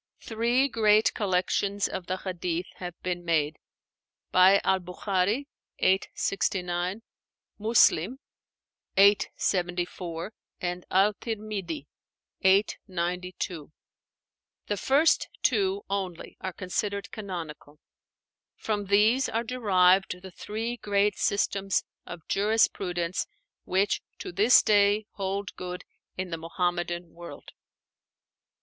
[0.23, 3.59] Three great collections of the 'Hadíth' have been made:
[4.31, 5.45] by al Buchári
[5.77, 7.03] (869),
[7.59, 8.17] Múslim
[8.97, 11.85] (874), and al Tirmídhi
[12.41, 13.71] (892).
[14.65, 17.77] The first two only are considered canonical.
[18.55, 23.27] From these are derived the three great systems of jurisprudence
[23.65, 25.83] which to this day hold good
[26.17, 27.51] in the Muhammadan world.